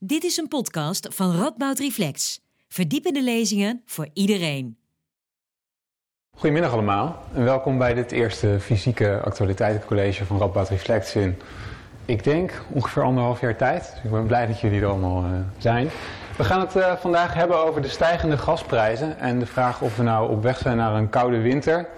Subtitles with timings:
[0.00, 2.40] Dit is een podcast van Radboud Reflex.
[2.68, 4.78] Verdiepende lezingen voor iedereen.
[6.36, 11.38] Goedemiddag allemaal en welkom bij dit eerste fysieke actualiteitencollege van Radboud Reflex in,
[12.04, 13.90] ik denk, ongeveer anderhalf jaar tijd.
[13.94, 15.88] Dus ik ben blij dat jullie er allemaal uh, zijn.
[16.36, 20.02] We gaan het uh, vandaag hebben over de stijgende gasprijzen en de vraag of we
[20.02, 21.88] nou op weg zijn naar een koude winter.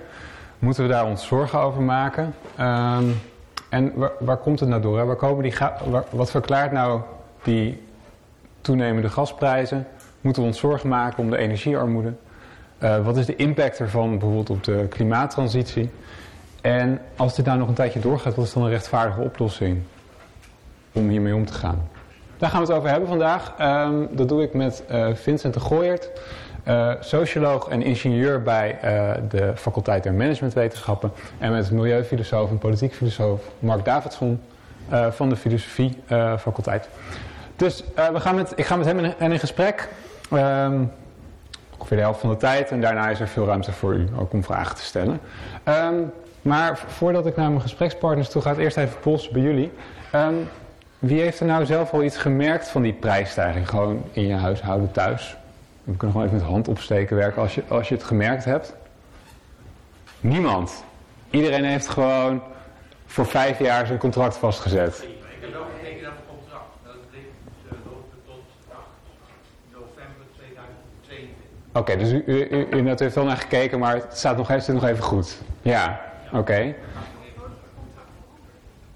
[0.58, 2.34] Moeten we daar ons zorgen over maken?
[2.60, 3.20] Um,
[3.68, 4.98] en waar, komt het nou door?
[4.98, 5.04] Hè?
[5.04, 5.54] Waar komen die
[6.10, 7.00] wat verklaart nou
[7.42, 7.88] die
[8.60, 9.86] toenemende gasprijzen?
[10.20, 12.12] Moeten we ons zorgen maken om de energiearmoede?
[12.82, 15.90] Uh, wat is de impact ervan bijvoorbeeld op de klimaattransitie?
[16.60, 19.82] En als dit nou nog een tijdje doorgaat, wat is dan een rechtvaardige oplossing
[20.92, 21.88] om hiermee om te gaan?
[22.38, 23.54] Daar gaan we het over hebben vandaag.
[23.60, 26.10] Um, dat doe ik met uh, Vincent de Gooyert,
[26.68, 28.78] uh, socioloog en ingenieur bij
[29.28, 31.12] de faculteit der managementwetenschappen.
[31.38, 34.40] En met milieufilosoof en politiek filosoof Mark Davidson
[35.10, 36.88] van de filosofiefaculteit.
[37.60, 39.88] Dus we gaan met, ik ga met hem in, gesprek.
[40.32, 40.92] Um,
[41.78, 42.70] ongeveer de helft van de tijd.
[42.70, 45.20] En daarna is er veel ruimte voor u, ook om vragen te stellen.
[45.64, 49.72] Um, maar voordat ik naar mijn gesprekspartners toe ga, eerst even polsen bij jullie.
[50.14, 50.48] Um,
[50.98, 53.68] wie heeft er nou zelf al iets gemerkt van die prijsstijging?
[53.68, 55.36] Gewoon in je huishouden thuis?
[55.84, 58.74] We kunnen gewoon even met hand opsteken werken als je, als je het gemerkt hebt.
[60.20, 60.84] Niemand.
[61.30, 62.42] Iedereen heeft gewoon
[63.06, 65.02] voor vijf jaar zijn contract vastgezet.
[65.02, 66.68] Ik heb ook gekeken naar mijn contract.
[66.84, 68.78] Dat loopt tot 8
[69.72, 71.59] november 2022.
[71.72, 74.68] Oké, dus u, u, u, u, heeft wel naar gekeken, maar het staat nog, het
[74.68, 75.36] nog even goed.
[75.62, 76.00] Ja,
[76.32, 76.74] oké.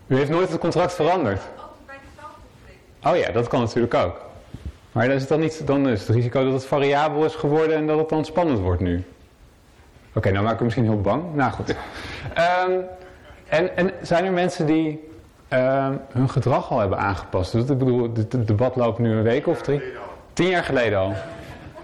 [0.07, 1.41] U heeft nooit het contract veranderd?
[3.05, 4.21] Oh ja, dat kan natuurlijk ook.
[4.93, 7.77] Maar dan is het dan niet, dan is het risico dat het variabel is geworden
[7.77, 9.05] en dat het dan spannend wordt nu.
[10.13, 11.35] Oké, nou maak ik misschien heel bang.
[11.35, 11.69] Nou goed.
[11.69, 12.85] Um,
[13.49, 15.09] en, en zijn er mensen die
[15.49, 17.53] um, hun gedrag al hebben aangepast?
[17.53, 19.83] Dus ik bedoel, het debat loopt nu een week of drie.
[20.33, 21.13] Tien jaar geleden al.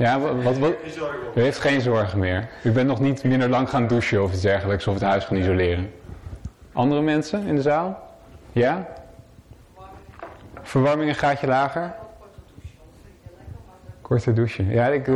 [0.01, 0.73] Ja, wat, wat,
[1.35, 2.49] u heeft geen zorgen meer.
[2.65, 5.37] U bent nog niet minder lang gaan douchen of iets dergelijks of het huis gaan
[5.37, 5.93] isoleren.
[6.73, 8.17] Andere mensen in de zaal?
[8.53, 8.89] Ja?
[10.63, 11.95] Verwarming een gaatje lager?
[14.01, 14.67] Korte douche.
[14.67, 15.07] Ja, ik,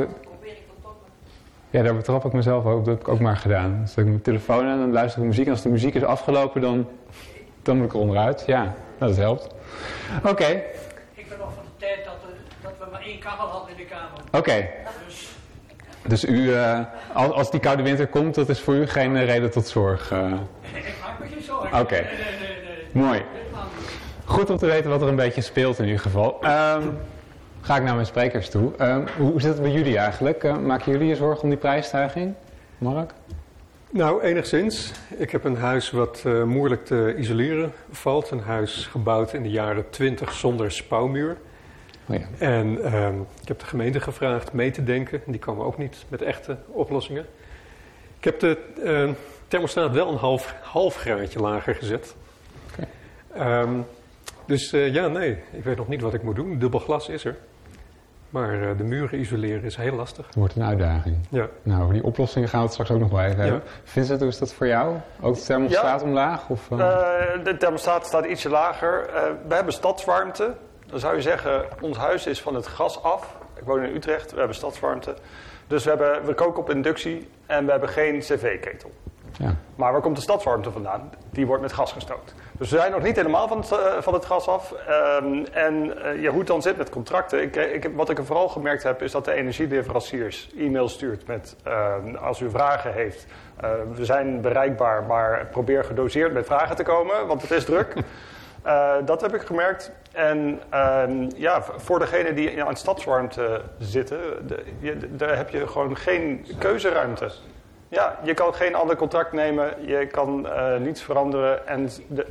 [1.70, 2.84] ja, daar betrap ik mezelf ook.
[2.84, 3.78] Dat heb ik ook maar gedaan.
[3.80, 5.46] Dus ik mijn telefoon aan en dan luister ik muziek.
[5.46, 6.88] En als de muziek is afgelopen, dan,
[7.62, 8.44] dan moet ik er onderuit.
[8.46, 9.54] Ja, dat helpt.
[10.18, 10.28] Oké.
[10.28, 10.64] Okay.
[11.14, 13.76] Ik ben nog van de tijd dat, er, dat we maar één kachel hadden in
[13.76, 14.20] de kamer.
[14.26, 14.38] Oké.
[14.38, 14.70] Okay.
[15.06, 15.28] Dus,
[16.06, 16.80] dus u, uh,
[17.12, 20.12] als, als die koude winter komt, dat is voor u geen uh, reden tot zorg?
[20.12, 20.18] Uh...
[20.74, 21.66] Ik maak me geen zorgen.
[21.66, 21.78] Oké.
[21.78, 22.00] Okay.
[22.00, 22.62] Nee, nee,
[22.92, 23.22] nee, Mooi.
[24.24, 26.38] Goed om te weten wat er een beetje speelt in ieder geval.
[26.44, 26.98] Um,
[27.60, 28.72] ga ik naar mijn sprekers toe.
[28.80, 30.44] Um, hoe zit het bij jullie eigenlijk?
[30.44, 32.34] Uh, maken jullie je zorgen om die prijsstijging?
[32.78, 33.12] Mark?
[33.90, 34.92] Nou, enigszins.
[35.16, 38.30] Ik heb een huis wat uh, moeilijk te isoleren valt.
[38.30, 41.36] Een huis gebouwd in de jaren 20 zonder spouwmuur.
[42.08, 42.26] Oh ja.
[42.38, 45.22] En um, ik heb de gemeente gevraagd mee te denken.
[45.26, 47.26] Die komen ook niet met echte oplossingen.
[48.18, 49.10] Ik heb de uh,
[49.48, 52.14] thermostaat wel een half, half graadje lager gezet.
[52.72, 53.60] Okay.
[53.60, 53.86] Um,
[54.46, 56.58] dus uh, ja, nee, ik weet nog niet wat ik moet doen.
[56.58, 57.36] Dubbel glas is er.
[58.30, 60.26] Maar uh, de muren isoleren is heel lastig.
[60.26, 61.16] Het wordt een uitdaging.
[61.28, 61.48] Ja.
[61.62, 63.62] Nou, over die oplossingen gaan we het straks ook nog wel even hebben.
[63.64, 63.70] Ja.
[63.84, 64.96] Vincent, hoe is dat voor jou?
[65.20, 66.06] Ook de thermostaat ja.
[66.06, 66.48] omlaag?
[66.48, 66.78] Of, uh...
[66.78, 69.10] Uh, de thermostaat staat ietsje lager.
[69.48, 70.54] we hebben stadswarmte.
[70.94, 73.36] Dan zou je zeggen, ons huis is van het gas af.
[73.54, 75.14] Ik woon in Utrecht, we hebben stadswarmte.
[75.66, 78.90] Dus we, hebben, we koken op inductie en we hebben geen cv-ketel.
[79.38, 79.54] Ja.
[79.74, 81.10] Maar waar komt de stadswarmte vandaan?
[81.30, 82.34] Die wordt met gas gestookt.
[82.52, 84.74] Dus we zijn nog niet helemaal van het, uh, van het gas af.
[85.22, 87.42] Um, en uh, ja, hoe het dan zit met contracten.
[87.42, 91.56] Ik, ik, wat ik er vooral gemerkt heb, is dat de energieleveranciers e-mail stuurt met
[91.66, 93.26] uh, als u vragen heeft.
[93.94, 97.94] we zijn bereikbaar, maar probeer gedoseerd met vragen te komen, want het is druk.
[98.66, 99.90] Uh, dat heb ik gemerkt.
[100.12, 101.02] En uh,
[101.36, 104.20] ja, voor degenen die aan stadswarmte zitten,
[105.08, 107.30] daar heb je gewoon geen keuzeruimte.
[107.88, 111.66] Ja, je kan geen ander contract nemen, je kan uh, niets veranderen.
[111.66, 112.26] En de,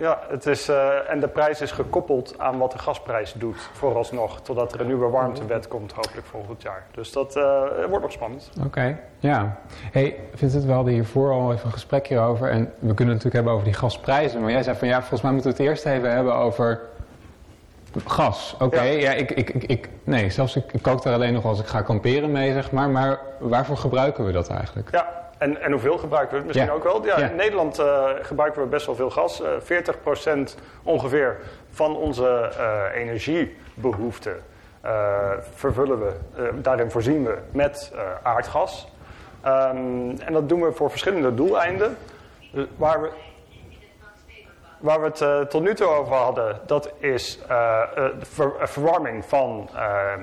[0.00, 4.40] ja, het is, uh, en de prijs is gekoppeld aan wat de gasprijs doet, vooralsnog.
[4.40, 6.86] Totdat er een nieuwe warmtewet komt, hopelijk volgend jaar.
[6.90, 8.50] Dus dat uh, wordt nog spannend.
[8.56, 9.56] Oké, okay, ja.
[9.92, 12.50] hey, Vincent, we hadden hiervoor al even een gesprek hierover.
[12.50, 14.40] En we kunnen het natuurlijk hebben over die gasprijzen.
[14.40, 16.80] Maar jij zei van ja, volgens mij moeten we het eerst even hebben over
[18.06, 18.64] Gas, oké.
[18.64, 19.00] Okay.
[19.00, 19.10] Ja.
[19.10, 21.82] ja, ik, ik, ik, nee, zelfs ik, ik kook daar alleen nog als ik ga
[21.82, 22.90] kamperen mee, zeg maar.
[22.90, 24.88] Maar waarvoor gebruiken we dat eigenlijk?
[24.92, 26.74] Ja, en, en hoeveel gebruiken we het misschien Ja.
[26.74, 27.04] ook wel?
[27.06, 27.28] Ja, Ja.
[27.28, 29.40] In Nederland uh, gebruiken we best wel veel gas.
[29.40, 29.48] Uh,
[30.50, 31.36] 40% ongeveer
[31.70, 34.42] van onze uh, energiebehoeften
[35.54, 36.12] vervullen we,
[36.60, 37.92] daarin voorzien we met
[38.22, 38.88] aardgas.
[39.46, 41.96] Um, en dat doen we voor verschillende doeleinden.
[42.76, 43.10] Waar we...
[44.78, 48.56] waar we het eh, tot nu toe over hadden, dat is eh, eh, de ver-
[48.60, 49.80] eh, verwarming van eh,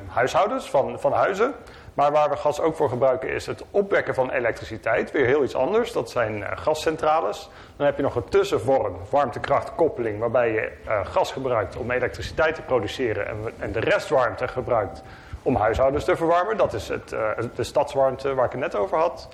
[0.08, 1.54] huishoudens, van, van huizen.
[1.98, 5.12] Maar waar we gas ook voor gebruiken is het opwekken van elektriciteit.
[5.12, 7.50] Weer heel iets anders, dat zijn eh, gascentrales.
[7.76, 12.62] Dan heb je nog een tussenvorm, warmtekrachtkoppeling, waarbij je eh, gas gebruikt om elektriciteit te
[12.62, 13.28] produceren
[13.60, 15.04] en, de restwarmte gebruikt
[15.42, 16.58] om huishoudens te verwarmen.
[16.58, 19.28] Dat is het, eh, de stadswarmte waar ik het net over had.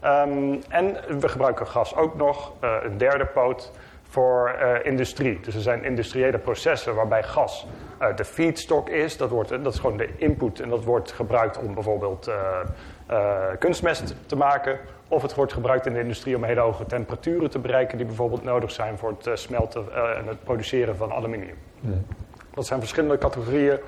[0.00, 2.52] Ehm, en we gebruiken gas ook nog,
[2.82, 3.70] een derde poot,
[4.10, 5.40] voor eh, industrie.
[5.40, 7.66] Dus er zijn industriële processen waarbij gas
[8.16, 9.16] de feedstock is.
[9.16, 12.36] Dat, wordt, dat is gewoon de input en dat wordt gebruikt om bijvoorbeeld eh,
[13.06, 14.78] eh, kunstmest te maken.
[15.08, 18.44] Of het wordt gebruikt in de industrie om hele hoge temperaturen te bereiken die bijvoorbeeld
[18.44, 19.84] nodig zijn voor het smelten
[20.16, 21.56] en het produceren van aluminium.
[22.54, 23.78] Dat zijn verschillende categorieën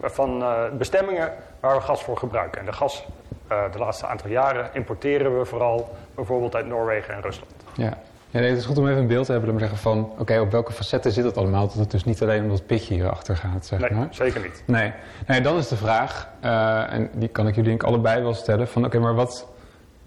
[0.00, 0.44] van
[0.78, 2.60] bestemmingen waar we gas voor gebruiken.
[2.60, 3.06] En de gas,
[3.48, 7.52] de laatste aantal jaren, importeren we vooral bijvoorbeeld uit Noorwegen en Rusland.
[7.74, 7.98] Ja.
[8.30, 9.58] Ja, nee, het is goed om even een beeld te hebben.
[9.58, 11.66] Zeggen van, oké, op welke facetten zit het allemaal?
[11.66, 14.08] Dat het dus niet alleen om dat pitje hierachter gaat, zeg Nee, maar.
[14.10, 14.62] zeker niet.
[14.66, 14.92] Nee.
[15.26, 18.34] nee, dan is de vraag, eh, en die kan ik jullie denk ik allebei wel
[18.34, 19.46] stellen, van oké, maar wat...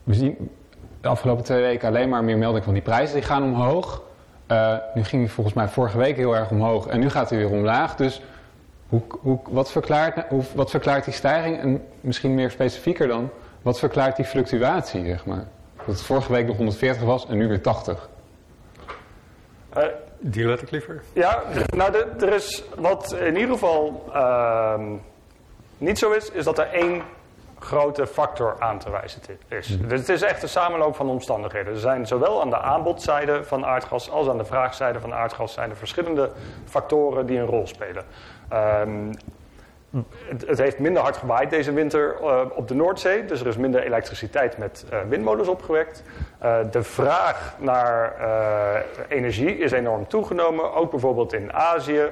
[0.03, 0.49] We zien
[1.01, 4.01] de afgelopen twee weken alleen maar meer meldingen van die prijzen die gaan omhoog.
[4.47, 7.39] Eh, nu ging die volgens mij vorige week heel erg omhoog en nu gaat hij
[7.39, 7.95] weer omlaag.
[7.95, 8.21] Dus
[8.89, 11.59] hoe, hoe, wat, verklaart, hoe, wat verklaart die stijging?
[11.59, 13.29] En misschien meer specifieker dan,
[13.61, 15.43] wat verklaart die fluctuatie, zeg maar?
[15.77, 18.09] Dat het vorige week nog 140 was en nu weer 80.
[19.73, 19.83] Eh,
[20.19, 21.01] Die let ik liever.
[21.13, 21.43] Ja,
[21.75, 24.93] nou, er is wat in ieder geval ehm,
[25.77, 27.01] niet zo is, is dat er één
[27.59, 29.77] grote factor aan te wijzen is.
[29.79, 31.73] Dus het is echt een samenloop van omstandigheden.
[31.73, 35.69] Er zijn zowel aan de aanbodzijde van aardgas als aan de vraagzijde van aardgas zijn
[35.69, 36.31] er verschillende
[36.65, 38.03] factoren die een rol spelen.
[38.49, 39.13] Ehm,
[40.45, 43.25] het, heeft minder hard gewaaid deze winter eh, op de Noordzee.
[43.25, 46.03] Dus er is minder elektriciteit met eh, windmolens opgewekt.
[46.39, 48.13] Eh, de vraag naar
[49.07, 50.73] energie is enorm toegenomen.
[50.73, 52.03] Ook bijvoorbeeld in Azië.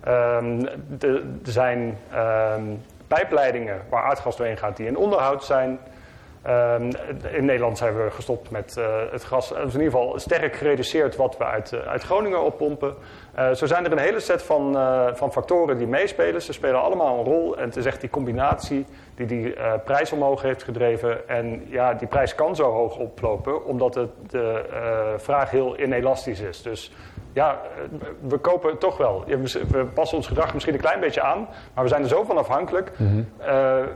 [0.00, 0.66] Ehm,
[1.00, 2.62] er zijn ehm,
[3.06, 5.78] pijpleidingen waar aardgas doorheen gaat die in onderhoud zijn.
[6.42, 6.90] Ehm,
[7.32, 8.76] in Nederland zijn we gestopt met
[9.10, 9.48] het gas.
[9.48, 12.94] Dus in ieder geval sterk gereduceerd wat we uit, uit Groningen oppompen.
[13.38, 16.42] Eh, zo zijn er een hele set van, eh, van factoren die meespelen.
[16.42, 17.56] Ze spelen allemaal een rol.
[17.58, 21.28] En het is echt die combinatie die die eh, prijs omhoog heeft gedreven.
[21.28, 24.64] En ja, die prijs kan zo hoog oplopen omdat het, de
[25.16, 26.62] vraag heel inelastisch is.
[26.62, 26.92] Dus
[27.32, 27.60] ja,
[28.20, 29.24] we kopen toch wel.
[29.26, 31.48] We- passen ons gedrag misschien een klein beetje aan.
[31.74, 32.90] Maar we zijn er zo van afhankelijk.
[33.38, 33.46] Eh,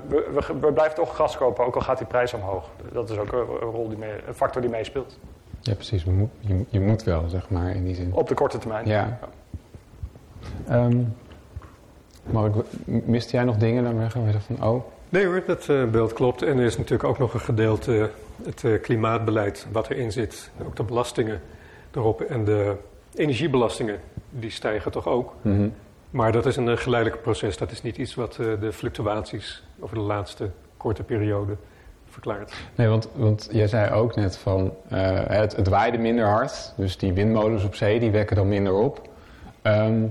[0.08, 2.68] we, we, we blijven toch gas kopen, ook al gaat die prijs omhoog.
[2.92, 5.18] Dat is ook een, een rol die mee, een factor die meespeelt.
[5.62, 6.02] Ja, precies.
[6.02, 8.12] Je moet, je, je moet wel, zeg maar, in die zin.
[8.14, 8.86] Op de korte termijn.
[8.86, 9.18] Ja.
[10.68, 10.98] Ehm
[12.30, 12.54] Mark,
[12.84, 13.84] miste jij nog dingen?
[13.84, 16.42] Dan zeggen we van, oh, Nee hoor, dat eh, beeld klopt.
[16.42, 18.10] En er is natuurlijk ook nog een gedeelte,
[18.44, 20.50] het eh, klimaatbeleid wat erin zit.
[20.66, 21.40] Ook de belastingen
[21.90, 22.76] erop en de
[23.14, 24.00] energiebelastingen,
[24.30, 25.34] die stijgen toch ook.
[25.42, 25.68] mhm.
[26.12, 27.56] Maar dat is een eh, geleidelijk proces.
[27.56, 31.56] Dat is niet iets wat eh, de fluctuaties over de laatste korte periode
[32.74, 36.72] Nee, want, want jij zei ook net van, eh, het, het waaide minder hard.
[36.76, 39.08] Dus die windmolens op zee, die wekken dan minder op.
[39.62, 40.02] Ehm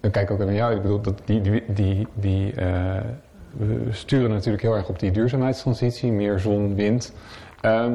[0.00, 0.74] dan kijk ik ook even naar jou.
[0.74, 3.00] Ik bedoel, dat die, die, die, die, eh,
[3.50, 6.12] we sturen natuurlijk heel erg op die duurzaamheidstransitie.
[6.12, 7.12] Meer zon, wind.
[7.60, 7.92] Ehm,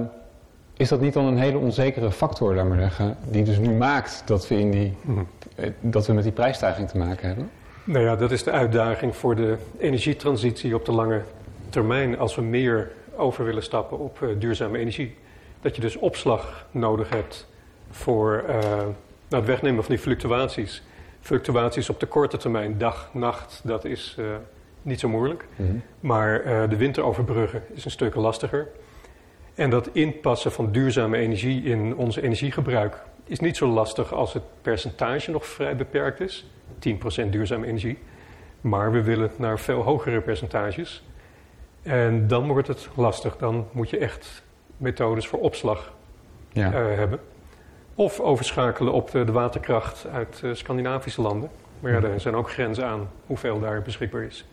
[0.78, 4.24] is dat niet dan een hele onzekere factor, laat maar zeggen, die dus nu maakt
[4.26, 4.98] dat we, in die,
[5.56, 7.50] eh, dat we met die prijsstijging te maken hebben?
[7.84, 11.22] Nou ja, dat is de uitdaging voor de energietransitie op de lange
[11.70, 12.20] termijn.
[12.20, 15.16] Als we meer over willen stappen op eh, duurzame energie.
[15.62, 17.48] Dat je dus opslag nodig hebt
[17.90, 18.60] voor eh,
[19.34, 20.84] nou, het wegnemen van die fluctuaties.
[21.22, 24.26] Fluctuaties op de korte termijn, dag, nacht, dat is eh,
[24.82, 25.48] niet zo moeilijk.
[26.00, 28.68] Maar eh, de winter overbruggen is een stuk lastiger.
[29.56, 34.44] En dat inpassen van duurzame energie in onze energiegebruik is niet zo lastig als het
[34.62, 36.46] percentage nog vrij beperkt is.
[37.26, 37.98] 10% duurzame energie.
[38.62, 41.04] Maar we willen naar veel hogere percentages.
[41.84, 43.38] En dan wordt het lastig.
[43.38, 44.44] Dan moet je echt
[44.78, 45.94] methodes voor opslag
[46.52, 46.68] Ja.
[46.74, 47.20] eh, hebben.
[47.96, 51.50] Of overschakelen op de, de waterkracht uit eh, Scandinavische landen.
[51.80, 54.46] Maar ja, er zijn ook grenzen aan hoeveel daar beschikbaar is.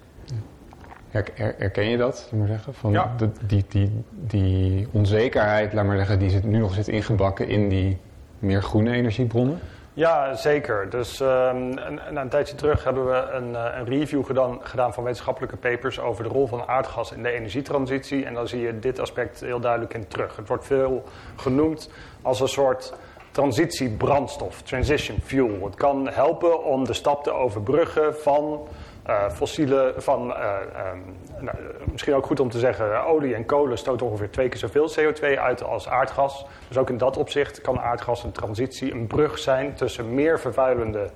[1.11, 2.75] Her- herken je dat, laat maar zeggen?
[2.75, 3.15] Van Ja.
[3.17, 7.69] de- die, die, die onzekerheid, laat maar zeggen, die zit, nu nog zit ingebakken in
[7.69, 7.99] die
[8.39, 9.59] meer groene energiebronnen?
[9.95, 10.91] Ja, zeker.
[10.91, 15.05] Dus ehm, een, een, tijdje terug hebben we een, eh, een review gedaan, gedaan van
[15.05, 18.25] wetenschappelijke papers over de rol van aardgas in de energietransitie.
[18.25, 20.37] En dan zie je dit aspect heel duidelijk in terug.
[20.37, 21.05] Het wordt veel
[21.37, 21.91] genoemd
[22.23, 22.95] als een soort
[23.31, 25.65] transitiebrandstof, transition fuel.
[25.65, 28.69] Het kan helpen om de stap te overbruggen van
[29.03, 30.99] eh, fossiele, van eh, ehm,
[31.39, 31.57] nou,
[31.93, 35.39] misschien ook goed om te zeggen, olie en kolen stoten ongeveer twee keer zoveel CO2
[35.39, 36.47] uit als aardgas.
[36.69, 41.11] Dus ook in dat opzicht kan aardgas een transitie, een brug zijn tussen meer vervuilende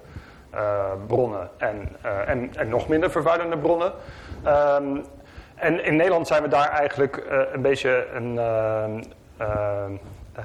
[0.50, 1.88] eh, bronnen en,
[2.26, 3.92] en, en nog minder vervuilende bronnen.
[4.44, 4.96] Ehm,
[5.54, 7.22] en in Nederland zijn we daar eigenlijk
[7.52, 8.38] een beetje een.
[10.34, 10.44] Eh,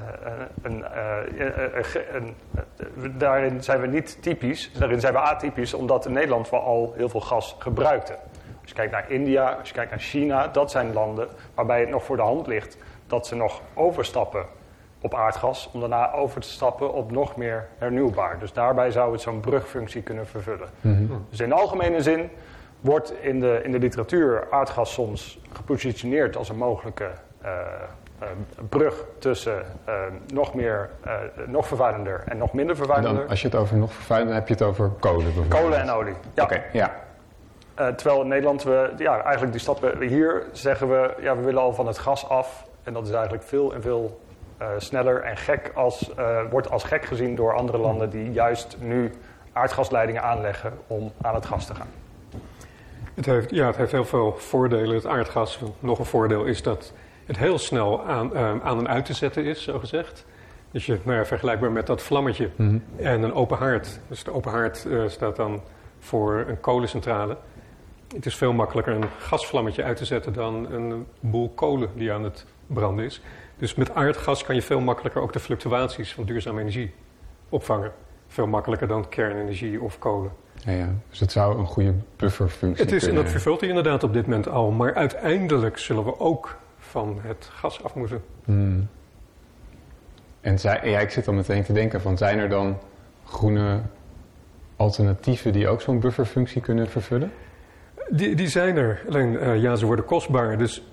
[0.61, 2.35] een, eh, eh, een-
[3.17, 7.09] daarin zijn we niet typisch, daarin zijn we atypisch, omdat in Nederland we al heel
[7.09, 8.15] veel gas gebruikten.
[8.61, 11.89] Als je kijkt naar India, als je kijkt naar China, dat zijn landen waarbij het
[11.89, 12.77] nog voor de hand ligt
[13.07, 14.45] dat ze nog overstappen
[15.01, 18.39] op aardgas, om daarna over te stappen op nog meer hernieuwbaar.
[18.39, 20.69] Dus daarbij zou het zo'n brugfunctie kunnen vervullen.
[21.29, 22.29] Dus in de algemene zin
[22.79, 27.09] wordt in de, in de literatuur aardgas soms gepositioneerd als een mogelijke
[28.69, 29.93] brug tussen eh,
[30.33, 31.13] nog, meer, eh,
[31.47, 33.21] nog vervuilender en nog minder En vervuilender.
[33.21, 35.61] dan, als je het over nog vervuilender heb je het over kolen bijvoorbeeld.
[35.61, 36.13] Kolen en olie.
[36.33, 36.43] Ja.
[36.43, 37.07] Oké, ja.
[37.79, 41.61] Eh, terwijl in Nederland we, ja, eigenlijk die stappen hier zeggen we, ja, we willen
[41.61, 42.67] al van het gas af.
[42.83, 44.19] En dat is eigenlijk veel en veel
[44.57, 48.77] eh, sneller en gek als, eh, wordt als gek gezien door andere landen die juist
[48.79, 49.11] nu
[49.53, 51.87] aardgasleidingen aanleggen om aan het gas te gaan.
[53.13, 55.59] Het heeft, ja, het heeft heel veel voordelen, het aardgas.
[55.79, 56.93] Nog een voordeel is dat
[57.29, 60.25] het heel snel aan, eh, aan en uit te zetten is, zo gezegd.
[60.71, 62.77] Dus je, nou ja, vergelijkbaar met dat vlammetje Mhm.
[62.95, 63.99] en een open haard.
[64.07, 65.61] Dus de open haard eh, staat dan
[65.99, 67.37] voor een kolencentrale.
[68.15, 72.23] Het is veel makkelijker een gasvlammetje uit te zetten dan een boel kolen die aan
[72.23, 73.21] het branden is.
[73.57, 76.91] Dus met aardgas kan je veel makkelijker ook de fluctuaties van duurzame energie
[77.49, 77.91] opvangen.
[78.27, 80.31] Veel makkelijker dan kernenergie of kolen.
[80.65, 80.89] Ja, ja.
[81.09, 84.13] Dus het zou een goede bufferfunctie Het is, en kunnen dat vervult hij inderdaad op
[84.13, 84.71] dit moment al.
[84.71, 86.57] Maar uiteindelijk zullen we ook
[86.89, 88.23] van het gas af moeten.
[88.45, 88.87] Hmm.
[90.41, 92.77] En zij, ja, ik zit al meteen te denken van zijn er dan
[93.25, 93.81] groene
[94.75, 97.31] alternatieven die ook zo'n bufferfunctie kunnen vervullen?
[98.09, 99.01] Die, die zijn er.
[99.07, 100.57] Alleen, eh, ja, ze worden kostbaar.
[100.57, 100.83] Dus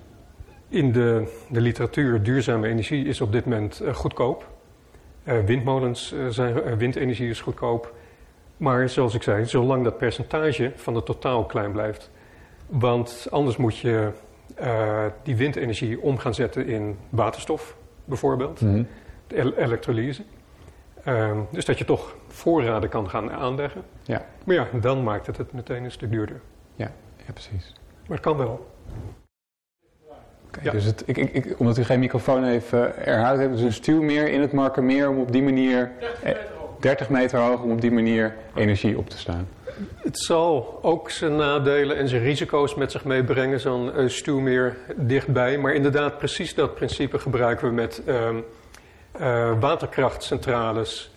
[0.69, 4.47] in de, de literatuur duurzame energie is op dit moment eh, goedkoop.
[5.23, 7.93] Eh, windmolens zijn, windenergie is goedkoop.
[8.57, 12.11] Maar zoals ik zei, zolang dat percentage van het totaal klein blijft.
[12.67, 14.11] Want anders moet je
[14.55, 17.75] eh, die windenergie om gaan zetten in waterstof,
[18.05, 18.61] bijvoorbeeld.
[18.61, 18.83] Mhm.
[19.27, 20.23] de el- elektrolyse.
[21.03, 23.81] Ehm, dus dat je toch voorraden kan gaan aanleggen.
[24.01, 24.25] Ja.
[24.45, 26.39] Maar ja, dan maakt het het meteen een stuk duurder.
[26.75, 27.73] Ja, precies.
[28.07, 28.67] Maar het kan wel.
[30.47, 30.71] Oké, Ja.
[30.71, 33.73] Dus het, ik, ik, ik- omdat u geen microfoon heeft uh, erhoud hebt, dus een
[33.73, 35.91] stuwmeer in het markermeer om op die manier
[36.79, 37.39] 30 eh, meter hoog.
[37.39, 39.47] 30 meter hoog om op die manier energie op te slaan.
[39.95, 45.57] Het zal ook zijn nadelen en zijn risico's met zich meebrengen, zo'n eh, stuwmeer dichtbij.
[45.57, 48.39] Maar inderdaad, precies dat principe gebruiken we met ehm,
[49.11, 51.11] eh, waterkrachtcentrales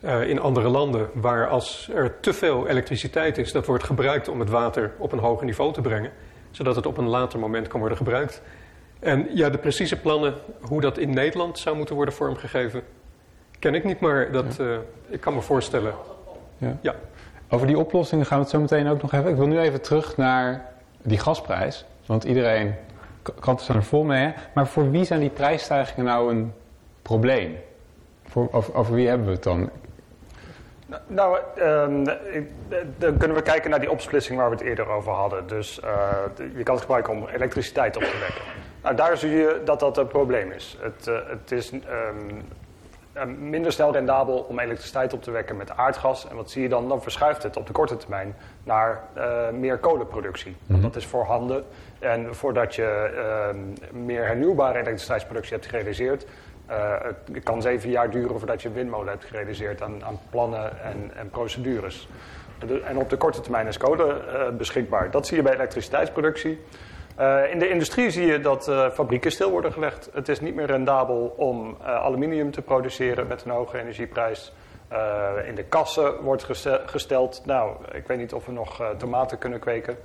[0.00, 1.08] eh, in andere landen.
[1.14, 5.18] Waar als er te veel elektriciteit is, dat wordt gebruikt om het water op een
[5.18, 6.10] hoger niveau te brengen.
[6.50, 8.42] Zodat het op een later moment kan worden gebruikt.
[9.00, 12.82] En ja, de precieze plannen, hoe dat in Nederland zou moeten worden vormgegeven,
[13.58, 14.00] ken ik niet.
[14.00, 14.66] Maar dat, eh,
[15.08, 15.94] ik kan me voorstellen.
[17.48, 19.30] Over die oplossingen gaan we het zo meteen ook nog even.
[19.30, 20.64] Ik wil nu even terug naar
[21.02, 21.84] die gasprijs.
[22.06, 22.74] Want iedereen,
[23.40, 24.24] kranten staan er vol mee.
[24.24, 24.32] Hè?
[24.54, 26.52] Maar voor wie zijn die prijsstijgingen nou een
[27.02, 27.56] probleem?
[28.26, 29.70] Voor, over, over wie hebben we het dan?
[30.86, 32.50] Nou, Nou, ehm, ik-
[32.98, 35.46] dan kunnen we kijken naar die opsplitsing waar we het eerder over hadden.
[35.46, 36.08] Dus eh,
[36.56, 38.42] je kan het gebruiken om elektriciteit op te wekken.
[38.82, 40.76] Nou, daar zie je dat dat een probleem is.
[40.80, 42.34] Het, eh, het is ehm, eh,
[43.38, 46.28] minder snel rendabel om elektriciteit op te wekken met aardgas.
[46.28, 46.88] En wat zie je dan?
[46.88, 50.56] Dan verschuift het op de korte termijn naar eh, meer kolenproductie.
[50.66, 51.64] Want dat is voorhanden.
[51.98, 56.26] En voordat je ehm, meer hernieuwbare elektriciteitsproductie hebt gerealiseerd...
[56.66, 56.92] eh,
[57.32, 61.10] het kan zeven jaar duren voordat je een windmolen hebt gerealiseerd aan, aan plannen en,
[61.16, 62.08] en procedures.
[62.84, 65.10] En op de korte termijn is kolen eh, beschikbaar.
[65.10, 66.60] Dat zie je bij elektriciteitsproductie.
[67.16, 70.10] Eh, in de industrie zie je dat eh, fabrieken stil worden gelegd.
[70.12, 74.52] Het is niet meer rendabel om eh, aluminium te produceren met een hoge energieprijs.
[75.46, 79.58] In de kassen wordt geste- gesteld, nou, ik weet niet of we nog tomaten kunnen
[79.58, 79.96] kweken.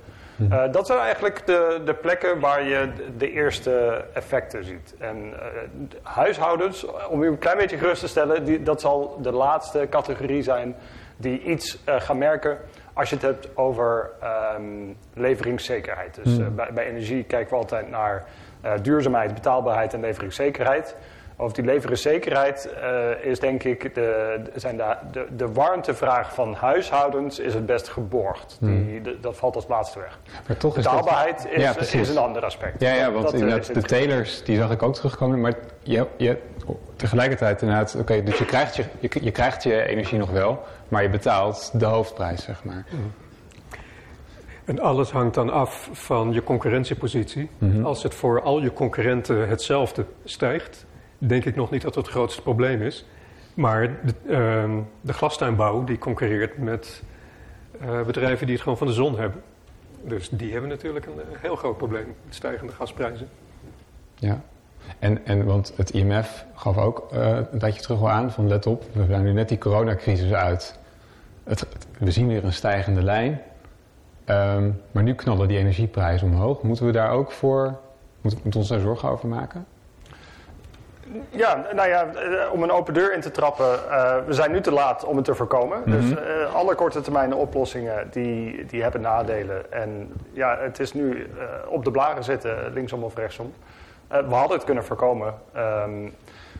[0.50, 4.94] Eh, dat zijn eigenlijk de, de plekken waar je de, eerste effecten ziet.
[4.98, 5.46] En eh,
[5.88, 9.86] de huishoudens, om u een klein beetje gerust te stellen, die, dat zal de laatste
[9.90, 10.76] categorie zijn
[11.20, 12.58] die iets eh, gaan merken
[12.92, 14.62] als je het hebt over ehm,
[15.14, 16.20] leveringszekerheid.
[16.24, 18.24] Dus eh, bij, bij energie kijken we altijd naar
[18.82, 20.96] duurzaamheid, betaalbaarheid en leveringszekerheid.
[21.40, 26.54] Over die leveringszekerheid eh, is denk ik de, de- zijn de, de, de warmtevraag van
[26.54, 28.56] huishoudens is het best geborgd.
[28.60, 30.18] Die, de- dat valt als laatste weg.
[30.48, 30.92] Maar toch is dat...
[30.92, 32.00] Betaalbaarheid is, Ja, precies.
[32.00, 32.80] is een ander aspect.
[32.80, 35.40] Ja, ja want eh, inderdaad, de telers, die zag ik ook terugkomen.
[35.40, 36.36] Maar je, je,
[36.96, 41.02] tegelijkertijd inderdaad, oké, dus je krijgt je, je, je krijgt je energie nog wel, maar
[41.02, 42.84] je betaalt de hoofdprijs, zeg maar.
[44.64, 47.50] En alles hangt dan af van je concurrentiepositie.
[47.58, 47.84] Mhm.
[47.84, 50.86] Als het voor al je concurrenten hetzelfde stijgt,
[51.28, 53.04] denk ik nog niet dat het het grootste probleem is.
[53.54, 57.02] Maar de, ehm, de glastuinbouw die concurreert met
[57.80, 59.42] eh, bedrijven die het gewoon van de zon hebben.
[60.04, 63.28] Dus die hebben natuurlijk een, heel groot probleem met stijgende gasprijzen.
[64.14, 64.40] Ja.
[64.98, 68.66] En, en want het IMF gaf ook eh, een tijdje terug al aan van let
[68.66, 70.78] op, we zijn nu net die coronacrisis uit.
[71.44, 71.66] Het-
[71.98, 73.40] we zien weer een stijgende lijn.
[74.24, 76.62] Ehm, maar nu knallen die energieprijzen omhoog.
[76.62, 77.78] Moeten we daar ook voor,
[78.20, 79.66] moeten we ons daar zorgen over maken?
[81.30, 83.90] Ja, nou ja, eh, om een open deur in te trappen.
[83.90, 85.82] eh, we zijn nu te laat om het te voorkomen.
[85.84, 85.90] Mhm.
[85.90, 89.72] Dus eh, alle korte termijn oplossingen die, die hebben nadelen.
[89.72, 91.30] En ja, het is nu
[91.68, 93.52] op de blaren zitten, linksom of rechtsom.
[94.08, 95.34] We hadden het kunnen voorkomen.
[95.52, 96.08] Ehm,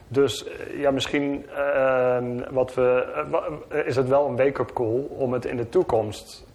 [0.08, 3.06] dus ja, misschien ehm, wat we,
[3.84, 6.46] is het wel een wake-up call om het in de toekomst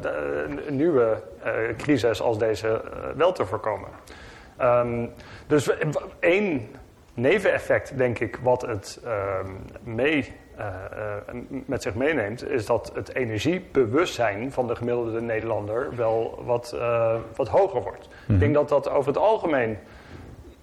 [0.00, 1.16] de- een nieuwe
[1.76, 2.80] crisis als deze
[3.16, 3.88] wel te voorkomen.
[4.56, 5.06] Ehm,
[5.46, 5.70] dus
[6.18, 6.68] één
[7.18, 9.50] neveneffect, denk ik, wat het ehm,
[9.82, 11.34] mee, eh, eh,
[11.66, 17.48] met zich meeneemt, is dat het energiebewustzijn van de gemiddelde Nederlander wel wat, eh, wat
[17.48, 18.08] hoger wordt.
[18.28, 19.78] Ik denk dat dat over het algemeen.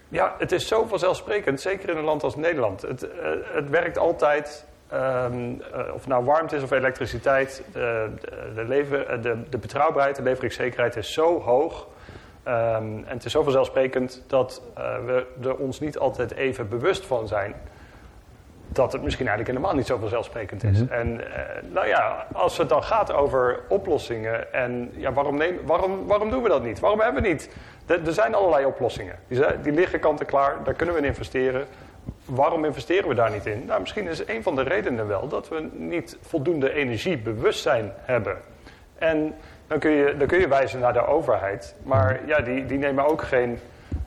[0.09, 2.81] Ja, het is zo vanzelfsprekend, zeker in een land als Nederland.
[2.81, 3.07] Het,
[3.53, 7.63] het werkt altijd, ehm, eh, of het nou warmte is of elektriciteit.
[7.71, 11.87] De, de, de, lever, de, de betrouwbaarheid, de leveringszekerheid is zo hoog.
[12.45, 17.05] Ehm, en het is zo vanzelfsprekend dat eh, we er ons niet altijd even bewust
[17.05, 17.53] van zijn.
[18.67, 20.81] Dat het misschien eigenlijk helemaal niet zo vanzelfsprekend is.
[20.83, 20.93] Mhm.
[20.93, 24.53] En eh, nou ja, als het dan gaat over oplossingen.
[24.53, 26.79] En ja, waarom, neem, waarom, waarom doen we dat niet?
[26.79, 27.49] Waarom hebben we niet?
[27.85, 29.15] Er, er zijn allerlei oplossingen.
[29.61, 30.63] Die liggen kant en klaar.
[30.63, 31.65] Daar kunnen we in investeren.
[32.25, 33.65] Waarom investeren we daar niet in?
[33.65, 38.37] Nou, misschien is een van de redenen wel dat we niet voldoende energiebewustzijn hebben.
[38.97, 39.35] En
[39.67, 41.75] dan kun je, dan kun je wijzen naar de overheid.
[41.83, 43.59] Maar ja, die, die nemen ook geen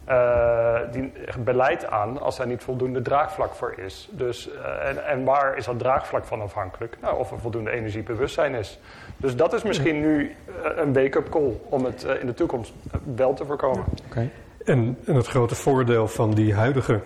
[0.08, 4.08] eh, die, beleid aan als daar niet voldoende draagvlak voor is.
[4.10, 6.96] Dus, eh, en, en waar is dat draagvlak van afhankelijk?
[7.00, 8.78] Nou, of er voldoende energiebewustzijn is.
[9.16, 12.72] Dus dat is misschien nu eh, een wake-up call om het in de toekomst
[13.16, 13.84] wel te voorkomen.
[14.06, 14.30] Oké.
[14.64, 17.00] En, en het grote voordeel van die huidige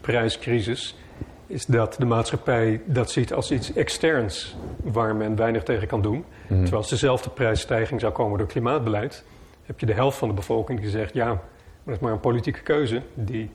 [0.00, 0.98] prijscrisis
[1.46, 4.56] is dat de maatschappij dat ziet als iets externs
[4.92, 6.24] waar men weinig tegen kan doen.
[6.46, 6.58] Mhm.
[6.58, 9.24] Terwijl als dezelfde prijsstijging zou komen door klimaatbeleid,
[9.62, 11.38] heb je de helft van de bevolking die zegt ja, maar
[11.84, 13.02] dat is maar een politieke keuze.
[13.14, 13.50] Die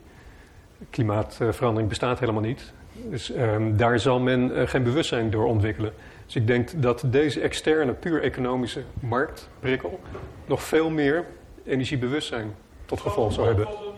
[0.90, 2.72] klimaatverandering bestaat helemaal niet.
[2.92, 5.92] Dus ehm, daar zal men eh, geen bewustzijn door ontwikkelen.
[6.26, 10.00] Dus ik denk dat deze externe, puur economische marktprikkel
[10.46, 11.24] nog veel meer
[11.64, 12.54] energiebewustzijn
[12.86, 13.64] tot gevolg zou hebben.
[13.64, 13.90] Dat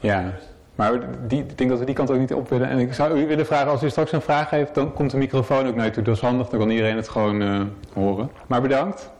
[0.00, 0.32] Ja,
[0.74, 2.68] maar die, ik denk dat we die kant ook niet op willen.
[2.68, 5.16] En ik zou u willen vragen, als u straks een vraag heeft, dan komt de
[5.16, 6.02] microfoon ook naar u toe.
[6.02, 7.60] Dat is handig, dan kan iedereen het gewoon eh,
[7.92, 8.30] horen.
[8.46, 9.10] Maar bedankt.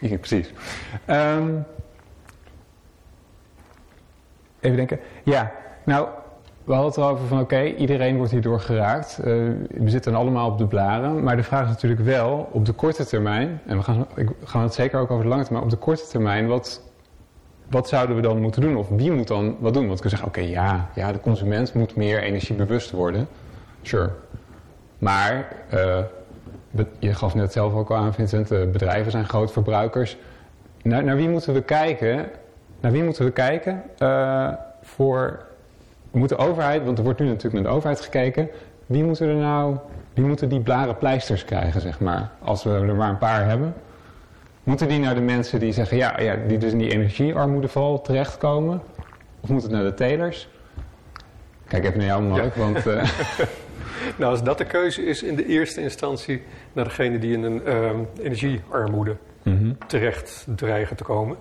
[0.00, 0.52] Ja, precies.
[1.04, 1.50] Ehm,
[4.60, 5.00] even denken.
[5.22, 5.52] Ja,
[5.84, 6.08] nou,
[6.64, 9.18] we hadden het erover van oké, iedereen wordt hierdoor geraakt.
[9.18, 9.24] Eh,
[9.68, 11.22] we zitten allemaal op de blaren.
[11.22, 14.62] Maar de vraag is natuurlijk wel, op de korte termijn, en we gaan, ik, gaan
[14.62, 16.89] het zeker ook over de lange termijn, op de korte termijn, wat,
[17.70, 18.76] wat zouden we dan moeten doen?
[18.76, 19.86] Of wie moet dan wat doen?
[19.86, 23.28] Want we kunnen zeggen, oké, ja, ja, de consument moet meer energiebewust worden.
[23.82, 24.10] Sure.
[24.98, 25.98] Maar, eh,
[26.98, 30.16] je gaf net zelf ook al aan, Vincent, de bedrijven zijn groot verbruikers.
[30.82, 32.26] Naar, naar wie moeten we kijken?
[32.80, 34.48] Naar wie moeten we kijken eh,
[34.82, 35.48] voor...
[36.10, 38.48] Moet de overheid, want er wordt nu natuurlijk naar de overheid gekeken.
[38.86, 39.76] Wie moeten er nou,
[40.14, 42.30] wie moeten die blaren pleisters krijgen, zeg maar?
[42.38, 43.74] Als we er maar een paar hebben.
[44.62, 48.82] Moeten die naar de mensen die zeggen, ja, ja die dus in die energiearmoedeval terechtkomen?
[49.40, 50.48] Of moet het naar de telers?
[51.66, 52.86] Kijk even naar jou, Mark, want...
[52.86, 53.10] eh,
[54.16, 56.42] Nou, als dat de keuze is in de eerste instantie
[56.72, 59.72] naar degene die in een ehm, energiearmoede mhm.
[59.86, 61.36] terecht dreigen te komen.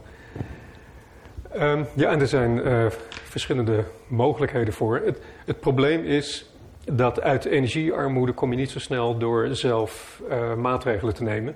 [1.51, 5.01] Ehm, ja, en er zijn eh, verschillende mogelijkheden voor.
[5.05, 6.53] Het, het probleem is
[6.85, 11.55] dat uit energiearmoede kom je niet zo snel door zelf eh, maatregelen te nemen.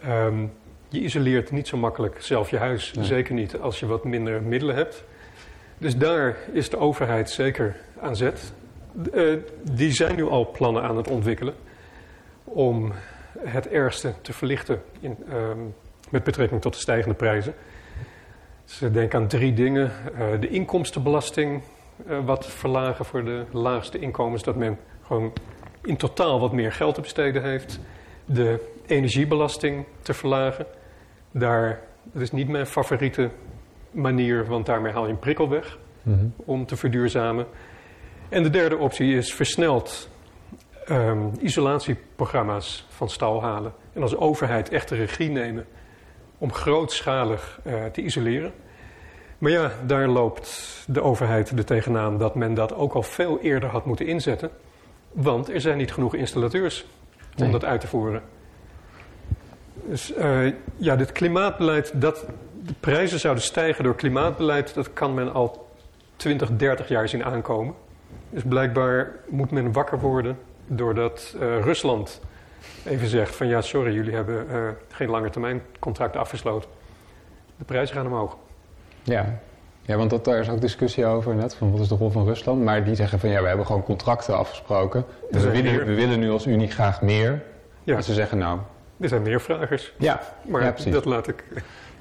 [0.00, 0.46] Ehm,
[0.88, 3.04] je isoleert niet zo makkelijk zelf je huis, Nee.
[3.04, 5.04] zeker niet als je wat minder middelen hebt.
[5.78, 8.52] Dus daar is de overheid zeker aan zet.
[9.12, 9.22] Eh,
[9.72, 11.54] die zijn nu al plannen aan het ontwikkelen
[12.44, 12.92] om
[13.38, 15.58] het ergste te verlichten in, ehm,
[16.10, 17.54] met betrekking tot de stijgende prijzen.
[18.64, 19.92] Ze denken aan drie dingen.
[20.18, 21.62] Eh, de inkomstenbelasting
[22.08, 25.32] eh, wat verlagen voor de laagste inkomens, dat men gewoon
[25.82, 27.80] in totaal wat meer geld te besteden heeft.
[28.24, 30.66] De energiebelasting te verlagen.
[31.30, 31.80] Daar,
[32.12, 33.30] dat is niet mijn favoriete
[33.90, 36.26] manier, want daarmee haal je een prikkel weg Mhm.
[36.36, 37.46] om te verduurzamen.
[38.28, 40.08] En de derde optie is versneld
[40.86, 43.72] ehm, isolatieprogramma's van stal halen.
[43.92, 45.66] En als overheid echt de regie nemen
[46.38, 48.52] om grootschalig eh, te isoleren.
[49.38, 53.68] Maar ja, daar loopt de overheid er tegenaan dat men dat ook al veel eerder
[53.68, 54.50] had moeten inzetten.
[55.12, 56.86] Want er zijn niet genoeg installateurs
[57.36, 57.50] om Nee.
[57.50, 58.22] dat uit te voeren.
[59.88, 62.26] Dus eh, ja, dit klimaatbeleid, dat
[62.62, 65.66] de prijzen zouden stijgen door klimaatbeleid, dat kan men al
[66.16, 67.74] 20, 30 jaar zien aankomen.
[68.30, 72.20] Dus blijkbaar moet men wakker worden doordat eh, Rusland
[72.84, 76.70] even zegt van ja, sorry, jullie hebben eh, geen lange termijn contract afgesloten.
[77.56, 78.36] De prijzen gaan omhoog.
[79.02, 79.38] Ja,
[79.82, 82.24] ja want dat, daar is ook discussie over net, van wat is de rol van
[82.24, 82.62] Rusland.
[82.62, 85.04] Maar die zeggen van ja, we hebben gewoon contracten afgesproken.
[85.30, 87.42] Dus we willen, we willen nu als Unie graag meer.
[87.82, 88.58] Ja, En ze zeggen nou,
[89.00, 89.94] er zijn meer vragers.
[89.98, 90.92] ja, Maar ja precies.
[90.92, 91.44] dat laat ik.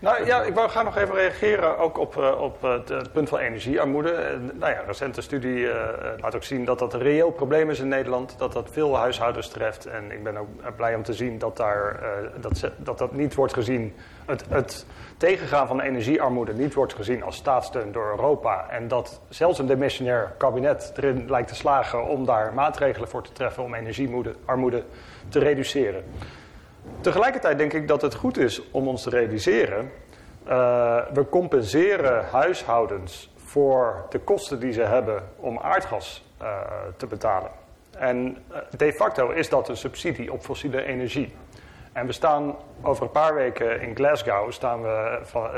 [0.04, 3.30] Nou ja, ik wou graag nog even reageren ook op, eh, op het, het punt
[3.30, 4.12] van energiearmoede.
[4.12, 7.32] Eh, nou ja, een recente studie eh, eh, laat ook zien dat dat een reëel
[7.32, 8.36] probleem is in Nederland.
[8.38, 9.86] Dat dat veel huishoudens treft.
[9.86, 13.14] En ik ben ook eh, blij om te zien dat daar, eh, dat, dat, dat
[13.14, 13.94] niet wordt gezien.
[14.26, 14.86] Het, het
[15.18, 18.70] tegengaan van energiearmoede niet wordt gezien als staatssteun door Europa.
[18.70, 23.32] En dat zelfs een demissionair kabinet erin lijkt te slagen om daar maatregelen voor te
[23.32, 24.84] treffen om energiearmoede
[25.30, 26.04] te reduceren.
[27.02, 29.92] Tegelijkertijd denk ik dat het goed is om ons te realiseren.
[30.46, 36.48] eh, we compenseren huishoudens voor de kosten die ze hebben om aardgas eh,
[36.98, 37.52] te betalen.
[37.92, 41.34] En eh, de facto is dat een subsidie op fossiele energie.
[41.92, 45.50] En we staan over een paar weken in Glasgow staan we van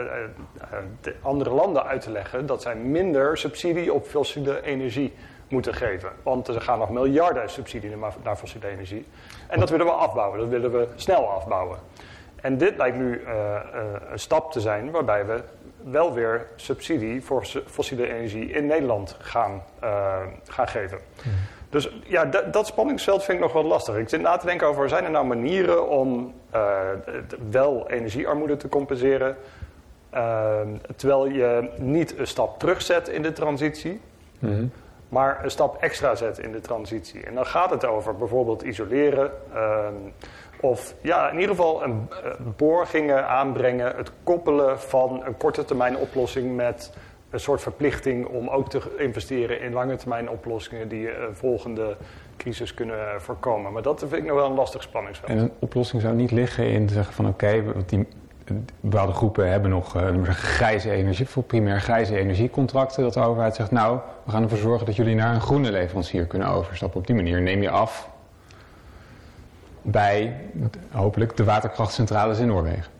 [1.02, 5.14] de andere landen uit te leggen dat zij minder subsidie op fossiele energie
[5.48, 6.10] moeten geven.
[6.24, 9.06] Want er gaan nog miljarden subsidie naar, fossiele energie.
[9.48, 11.78] En dat willen we afbouwen, dat willen we snel afbouwen.
[12.36, 13.62] En dit lijkt nu eh, eh,
[14.12, 15.44] een stap te zijn waarbij we
[15.84, 21.00] wel weer subsidie voor fossiele energie in Nederland gaan, eh, gaan geven.
[21.70, 23.98] Dus ja, dat, spanningsveld vind ik nog wel lastig.
[23.98, 26.34] Ik zit na te denken over, zijn er nou manieren om
[27.50, 29.38] wel energiearmoede te compenseren...
[30.10, 30.60] eh,
[30.96, 34.02] terwijl je niet een stap terugzet in de transitie...
[34.40, 34.66] Mhm.
[35.16, 37.24] Maar een stap extra zet in de transitie.
[37.26, 39.32] En dan gaat het over bijvoorbeeld isoleren...
[39.54, 39.94] ehm,
[40.60, 43.96] of ja, in ieder geval een, eh, borgingen aanbrengen...
[43.96, 46.94] het koppelen van een korte termijn oplossing met
[47.30, 51.98] een soort verplichting om ook te investeren in lange termijn oplossingen die een volgende
[52.38, 53.72] crisis kunnen voorkomen.
[53.72, 55.32] Maar dat vind ik nog wel een lastig spanningsveld.
[55.32, 58.08] En een oplossing zou niet liggen in te zeggen van oké, want die
[58.80, 63.04] bepaalde groepen hebben nog zeggen, grijze energie, voor primair grijze energiecontracten.
[63.04, 66.26] Dat de overheid zegt, nou, we gaan ervoor zorgen dat jullie naar een groene leverancier
[66.26, 67.00] kunnen overstappen.
[67.00, 68.10] Op die manier neem je af
[69.82, 70.34] bij
[70.92, 72.94] hopelijk de waterkrachtcentrales in Noorwegen.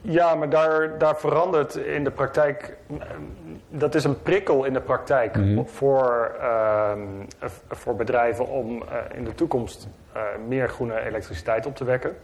[0.00, 2.76] Ja, maar daar, daar verandert in de praktijk.
[3.68, 5.64] Dat is een prikkel in de praktijk Mhm.
[5.64, 7.00] voor, ehm,
[7.68, 12.16] voor bedrijven om eh, in de toekomst eh, meer groene elektriciteit op te wekken.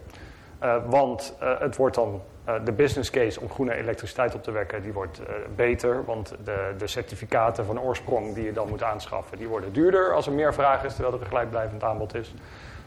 [0.59, 4.51] Eh, want eh, het wordt dan eh, de business case om groene elektriciteit op te
[4.51, 5.21] wekken, die wordt
[5.55, 6.05] beter.
[6.05, 10.25] Want de, de certificaten van oorsprong die je dan moet aanschaffen, die worden duurder als
[10.25, 12.33] er meer vraag is, terwijl er een gelijkblijvend aanbod is.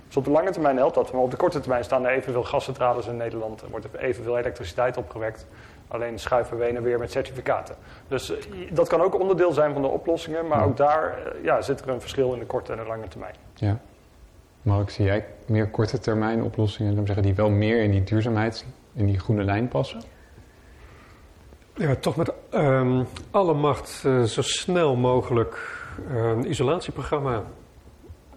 [0.06, 1.12] Dus op de lange termijn helpt dat.
[1.12, 3.60] Maar op de korte termijn staan er evenveel gascentrales in Nederland.
[3.60, 5.46] Er wordt er evenveel elektriciteit opgewekt.
[5.88, 7.74] Alleen schuiven we en weer met certificaten.
[8.08, 8.32] Dus
[8.70, 10.46] dat kan ook onderdeel zijn van de oplossingen.
[10.46, 13.34] Maar ook daar ja, zit er een verschil in de korte en de lange termijn.
[13.54, 13.78] Ja.
[14.62, 19.06] Mark, zie jij meer korte termijn oplossingen zeggen, die wel meer in die duurzaamheid, in
[19.06, 20.02] die groene lijn passen?
[21.74, 27.44] Ja, toch met ehm, alle macht eh, zo snel mogelijk een isolatieprogramma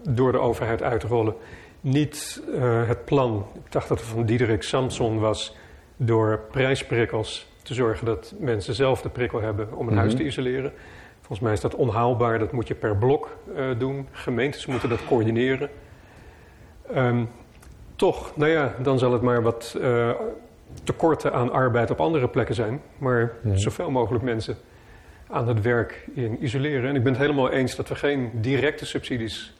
[0.08, 1.34] door de overheid uitrollen.
[1.80, 5.56] Niet eh, het plan, ik dacht dat het van Diederik Samson was,
[5.96, 10.22] door prijsprikkels te zorgen dat mensen zelf de prikkel hebben om een huis Mhm.
[10.22, 10.72] te isoleren.
[11.18, 14.08] Volgens mij is dat onhaalbaar, dat moet je per blok eh, doen.
[14.10, 15.70] Gemeentes moeten dat coördineren.
[16.92, 17.24] Ehm,
[17.96, 20.10] toch, nou ja, dan zal het maar wat eh,
[20.84, 22.80] tekorten aan arbeid op andere plekken zijn.
[22.98, 24.56] Maar zoveel mogelijk mensen
[25.30, 26.88] aan het werk in isoleren.
[26.88, 29.54] En ik ben het helemaal eens dat we geen directe subsidies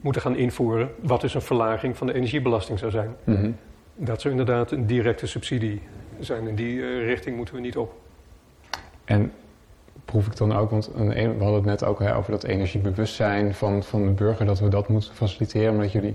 [0.00, 0.90] moeten gaan invoeren.
[1.00, 3.14] Wat dus een verlaging van de energiebelasting zou zijn.
[3.24, 3.50] Mhm.
[3.96, 5.82] Dat zou inderdaad een directe subsidie
[6.18, 6.48] zijn.
[6.48, 7.94] In die eh, richting moeten we niet op.
[9.04, 9.32] En
[10.04, 13.54] proef ik dan ook, want een- we hadden het net ook hè, over dat energiebewustzijn
[13.54, 16.14] van, van de burger, dat we dat moeten faciliteren, omdat jullie,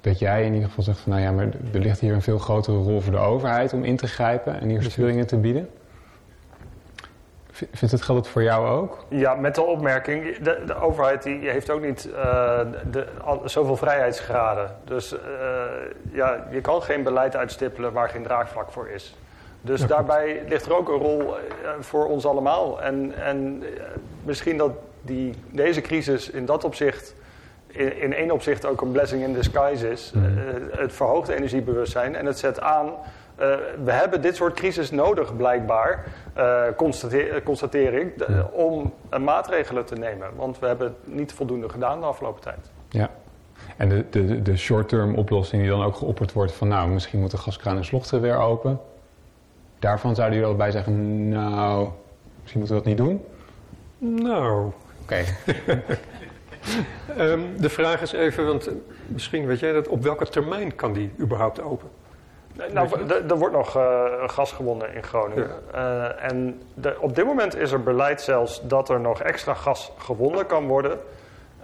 [0.00, 2.38] dat jij in ieder geval zegt van nou ja, maar er ligt hier een veel
[2.38, 5.68] grotere rol voor de overheid om in te grijpen en hier sturingen te bieden.
[7.72, 9.04] Vindt het geldt voor jou ook?
[9.08, 12.60] Ja, met de opmerking, de, de overheid die heeft ook niet eh,
[12.90, 14.76] de, al, zoveel vrijheidsgraden.
[14.84, 15.20] Dus eh,
[16.12, 19.16] ja, je kan geen beleid uitstippelen waar geen draagvlak voor is.
[19.60, 22.82] Dus Ja, daarbij ligt er ook een rol eh, voor ons allemaal.
[22.82, 23.62] En, en
[24.24, 27.14] misschien dat die, deze crisis in dat opzicht,
[27.70, 30.12] in, in één opzicht ook een blessing in disguise is.
[30.14, 30.24] Mhm.
[30.24, 32.86] Eh, het verhoogt energiebewustzijn en het zet aan.
[33.36, 33.46] eh,
[33.84, 36.04] we hebben dit soort crisis nodig, blijkbaar,
[36.34, 38.48] eh, constateer, constateer ik, de- Ja.
[38.52, 40.28] om maatregelen te nemen.
[40.36, 42.70] Want we hebben het niet voldoende gedaan de afgelopen tijd.
[42.88, 43.08] Ja.
[43.76, 47.30] En de, de, de short-term oplossing die dan ook geopperd wordt van nou, misschien moet
[47.30, 48.80] de gaskraan in Slochteren weer open.
[49.78, 51.88] Daarvan zouden jullie allebei zeggen, nou,
[52.40, 53.24] misschien moeten we dat niet doen.
[54.22, 54.70] Nou,
[55.02, 55.16] Oké,
[57.16, 58.74] ehm, de vraag is even, want eh,
[59.06, 61.88] misschien weet jij dat, op welke termijn kan die überhaupt open?
[62.72, 62.88] Nou,
[63.28, 65.50] er wordt nog eh, gas gewonnen in Groningen.
[65.72, 69.92] Eh, en de- op dit moment is er beleid zelfs dat er nog extra gas
[69.98, 70.98] gewonnen kan worden.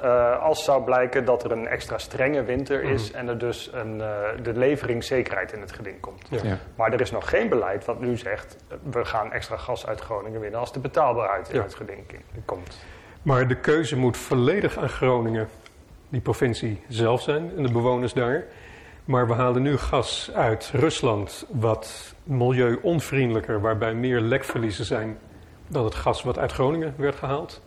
[0.00, 4.00] eh, als zou blijken dat er een extra strenge winter is en er dus een,
[4.00, 4.08] eh,
[4.42, 6.26] de leveringszekerheid in het geding komt.
[6.30, 6.38] Ja.
[6.42, 6.58] ja.
[6.74, 8.56] Maar er is nog geen beleid wat nu zegt:
[8.90, 12.04] we gaan extra gas uit Groningen winnen als de betaalbaarheid in het geding
[12.44, 12.78] komt.
[13.26, 15.48] Maar de keuze moet volledig aan Groningen,
[16.08, 18.44] die provincie zelf zijn en de bewoners daar.
[19.04, 25.18] Maar we halen nu gas uit Rusland, wat milieu-onvriendelijker, waarbij meer lekverliezen zijn
[25.66, 27.62] dan het gas wat uit Groningen werd gehaald.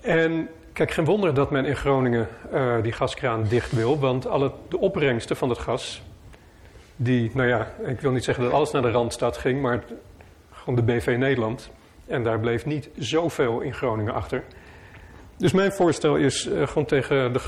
[0.00, 4.52] En kijk, geen wonder dat men in Groningen eh, die gaskraan dicht wil, want alle,
[4.68, 6.02] de opbrengsten van het gas,
[6.96, 9.84] die, nou ja, ik wil niet zeggen dat alles naar de Randstad ging, maar
[10.50, 11.70] gewoon de BV Nederland.
[12.08, 14.44] En daar bleef niet zoveel in Groningen achter.
[15.36, 17.40] Dus mijn voorstel is eh, gewoon tegen de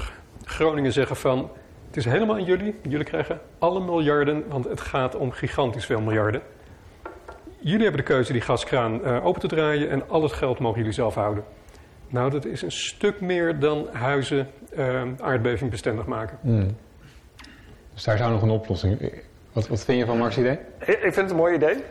[0.45, 1.51] Groningen zeggen van...
[1.87, 2.75] het is helemaal aan jullie.
[2.89, 6.43] Jullie krijgen alle miljarden, want het gaat om gigantisch veel miljarden.
[7.59, 9.91] Jullie hebben de keuze die gaskraan eh, open te draaien...
[9.91, 11.45] en al het geld mogen jullie zelf houden.
[12.09, 16.39] Nou, dat is een stuk meer dan huizen eh, aardbeving bestendig maken.
[16.41, 16.77] Hmm.
[17.95, 19.13] Dus daar zou nog een oplossing.
[19.53, 20.59] Wat, wat vind je van Mark's idee?
[20.79, 21.77] Ik ik vind het een mooi idee.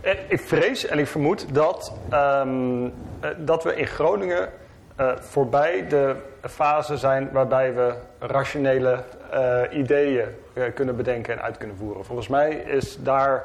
[0.00, 4.48] En ik vrees en ik vermoed dat, ehm, eh, dat we in Groningen
[4.96, 11.58] eh, voorbij de fase zijn waarbij we rationele eh, ideeën eh, kunnen bedenken en uit
[11.58, 12.04] kunnen voeren.
[12.04, 13.44] Volgens mij is daar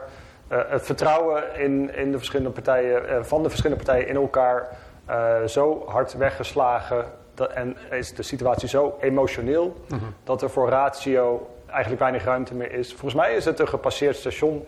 [0.49, 4.67] eh, het vertrouwen in, in de verschillende partijen, eh, van de verschillende partijen in elkaar
[5.05, 7.05] eh, zo hard weggeslagen.
[7.33, 9.75] Dat, en is de situatie zo emotioneel
[10.23, 12.89] dat er voor ratio eigenlijk weinig ruimte meer is.
[12.89, 14.65] Volgens mij is het een gepasseerd station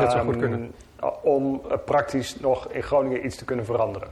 [0.00, 0.72] Dat zou goed Ehm, kunnen.
[1.22, 4.08] Om eh, praktisch nog in Groningen iets te kunnen veranderen.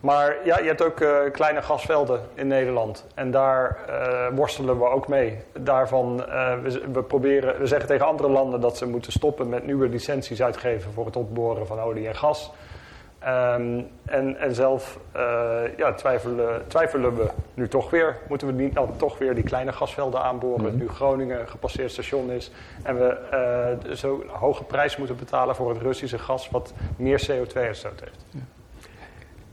[0.00, 3.06] Maar ja, je hebt ook eh, kleine gasvelden in Nederland.
[3.14, 5.38] En daar eh, worstelen we ook mee.
[5.58, 6.16] Daarvan,
[6.62, 10.42] we, we, proberen, we zeggen tegen andere landen dat ze moeten stoppen met nieuwe licenties
[10.42, 12.52] uitgeven voor het opboren van olie en gas.
[13.24, 18.16] Ehm, en, en zelf eh, ja, twijfelen, twijfelen we nu toch weer.
[18.28, 20.64] Moeten we niet dan toch weer die kleine gasvelden aanboren?
[20.64, 20.76] Mhm.
[20.76, 22.50] Nu Groningen een gepasseerd station is.
[22.82, 28.00] En we eh zo'n hoge prijs moeten betalen voor het Russische gas, wat meer CO2-uitstoot
[28.00, 28.24] heeft.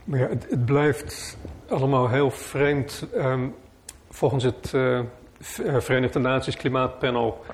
[0.04, 1.36] Maar ja, het, het blijft
[1.68, 3.06] allemaal heel vreemd.
[3.14, 3.48] Ehm,
[4.10, 5.00] volgens het eh,
[5.78, 7.44] Verenigde Naties Klimaatpanel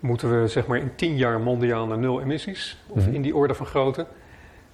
[0.00, 2.82] moeten we zeg maar in tien jaar mondiaal naar nul emissies.
[2.88, 3.14] Of Mhm.
[3.14, 4.06] in die orde van grootte.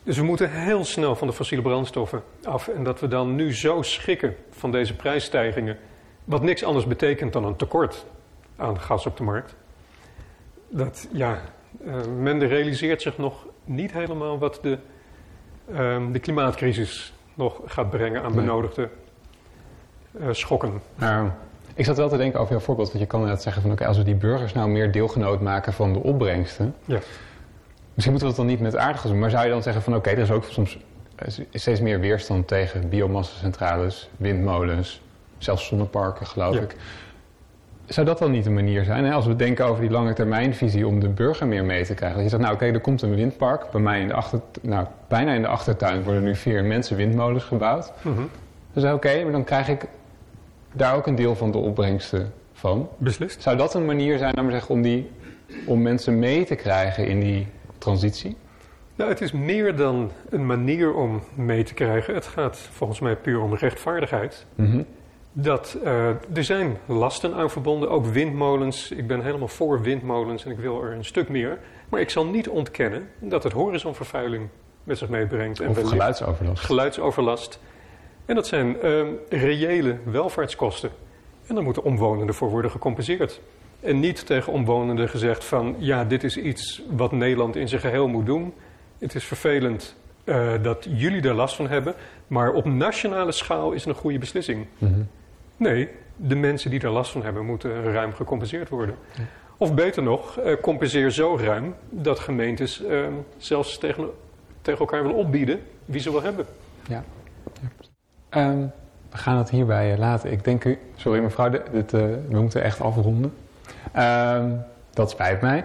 [0.07, 2.69] Dus we moeten heel snel van de fossiele brandstoffen af.
[2.69, 5.79] En dat we dan nu zo schikken van deze prijsstijgingen.
[6.25, 8.07] Wat niks anders betekent dan een tekort
[8.57, 9.55] aan gas op de markt.
[10.69, 11.41] Dat ja,
[11.87, 14.79] eh, men realiseert zich nog niet helemaal wat de,
[15.73, 18.89] ehm, de klimaatcrisis nog gaat brengen aan benodigde
[20.21, 20.81] eh, schokken.
[20.95, 21.31] Nou,
[21.75, 22.89] ik zat wel te denken over jouw voorbeeld.
[22.89, 25.73] Want je kan inderdaad zeggen van oké, als we die burgers nou meer deelgenoot maken
[25.73, 26.75] van de opbrengsten.
[26.85, 26.99] Ja.
[27.97, 29.19] Misschien moeten we dat dan niet met aardgas doen.
[29.21, 30.79] Maar zou je dan zeggen van oké, er is ook soms
[31.17, 35.01] eh, steeds meer weerstand tegen biomassacentrales, windmolens,
[35.39, 36.61] zelfs zonneparken geloof Ja.
[36.61, 36.77] ik.
[37.87, 39.13] Zou dat dan niet een manier zijn, hè?
[39.13, 42.15] als we denken over die lange termijnvisie om de burger meer mee te krijgen?
[42.17, 43.71] Dat je zegt, nou oké, er komt een windpark.
[43.71, 47.45] Bij mij in de achter, nou, bijna in de achtertuin worden nu vier mensen windmolens
[47.45, 47.93] gebouwd.
[48.03, 48.21] Mhm.
[48.73, 49.85] Dus oké, maar dan krijg ik
[50.73, 52.89] daar ook een deel van de opbrengsten van.
[52.99, 53.43] Beslist.
[53.43, 55.11] Zou dat een manier zijn, laat maar zeggen, om, die,
[55.67, 57.47] om mensen mee te krijgen in die
[57.79, 58.37] transitie?
[58.97, 62.15] Nou, het is meer dan een manier om mee te krijgen.
[62.15, 64.47] Het gaat volgens mij puur om rechtvaardigheid.
[64.55, 64.83] Mhm.
[65.33, 68.91] Dat eh, er zijn lasten aan verbonden, ook windmolens.
[68.91, 71.59] Ik ben helemaal voor windmolens en ik wil er een stuk meer.
[71.89, 74.49] Maar ik zal niet ontkennen dat het horizonvervuiling
[74.85, 75.61] met zich meebrengt.
[75.61, 76.65] En Of geluidsoverlast.
[76.65, 77.61] geluidsoverlast.
[78.25, 80.91] En dat zijn ehm, reële welvaartskosten.
[81.47, 83.41] En daar moeten omwonenden voor worden gecompenseerd.
[83.87, 85.75] En niet tegen omwonenden gezegd van...
[85.79, 88.53] ja, dit is iets wat Nederland in zijn geheel moet doen.
[88.99, 91.95] Het is vervelend eh, dat jullie er last van hebben...
[92.27, 94.67] maar op nationale schaal is het een goede beslissing.
[94.79, 95.01] Mhm.
[95.57, 98.95] Nee, de mensen die er last van hebben moeten ruim gecompenseerd worden.
[99.57, 104.07] Of beter nog, eh, compenseer zo ruim dat gemeentes ehm, zelfs tegen,
[104.63, 106.47] tegen elkaar willen opbieden wie ze wil hebben.
[106.89, 107.05] Ja.
[108.29, 108.59] Ehm,
[109.11, 110.33] we gaan het hierbij eh, laten.
[110.33, 113.33] Ik denk, u- sorry mevrouw, dit, we moeten echt afronden.
[113.93, 114.51] Ehm,
[114.91, 115.65] dat spijt mij.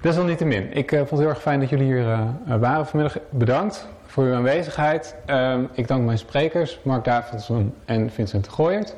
[0.00, 3.18] Desalniettemin, ik eh, vond het heel erg fijn dat jullie hier eh, eh, waren vanmiddag.
[3.30, 5.14] Bedankt voor uw aanwezigheid.
[5.26, 8.94] Ehm, ik dank mijn sprekers, Mark Davidson en Vincent Gooyert.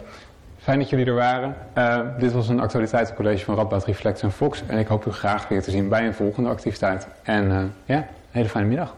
[0.59, 1.55] Fijn dat jullie er waren.
[1.73, 4.63] Ehm, dit was een actualiteitencollege van Radboud Reflex en Fox.
[4.67, 7.07] En ik hoop u graag weer te zien bij een volgende activiteit.
[7.23, 8.95] En ja, een hele fijne middag.